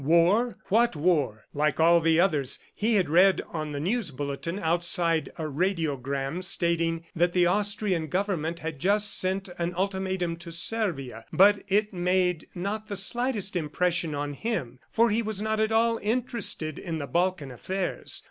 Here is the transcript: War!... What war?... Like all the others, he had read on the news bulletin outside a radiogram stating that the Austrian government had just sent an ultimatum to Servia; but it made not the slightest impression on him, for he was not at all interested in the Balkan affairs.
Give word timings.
War!... 0.03 0.57
What 0.69 0.95
war?... 0.95 1.45
Like 1.53 1.79
all 1.79 1.99
the 1.99 2.19
others, 2.19 2.57
he 2.73 2.95
had 2.95 3.07
read 3.07 3.39
on 3.51 3.71
the 3.71 3.79
news 3.79 4.09
bulletin 4.09 4.57
outside 4.57 5.29
a 5.37 5.43
radiogram 5.43 6.41
stating 6.43 7.05
that 7.15 7.33
the 7.33 7.45
Austrian 7.45 8.07
government 8.07 8.61
had 8.61 8.79
just 8.79 9.15
sent 9.15 9.47
an 9.59 9.75
ultimatum 9.75 10.37
to 10.37 10.51
Servia; 10.51 11.25
but 11.31 11.61
it 11.67 11.93
made 11.93 12.47
not 12.55 12.87
the 12.89 12.95
slightest 12.95 13.55
impression 13.55 14.15
on 14.15 14.33
him, 14.33 14.79
for 14.91 15.11
he 15.11 15.21
was 15.21 15.39
not 15.39 15.59
at 15.59 15.71
all 15.71 15.99
interested 15.99 16.79
in 16.79 16.97
the 16.97 17.05
Balkan 17.05 17.51
affairs. 17.51 18.19